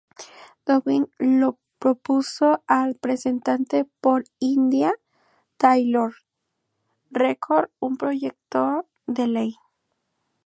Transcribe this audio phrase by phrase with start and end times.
[0.65, 4.95] Goodwin le propuso al representante por Indiana
[5.57, 7.09] Taylor I.
[7.11, 9.55] Record un proyecto de ley.